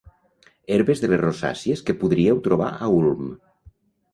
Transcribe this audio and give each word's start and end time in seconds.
Herbes 0.75 1.03
de 1.03 1.09
les 1.11 1.21
rosàcies 1.21 1.85
que 1.91 1.97
podríeu 2.05 2.41
trobar 2.49 2.71
a 2.87 2.91
Ulm. 2.99 3.29